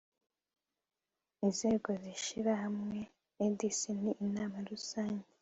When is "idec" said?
3.45-3.77